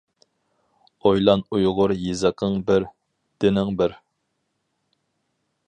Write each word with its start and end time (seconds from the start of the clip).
ئويلان 1.09 1.43
ئۇيغۇر 1.57 1.93
يېزىقىڭ 2.05 2.57
بىر، 2.71 2.89
دىنىڭ 3.45 3.77
بىر. 3.83 3.95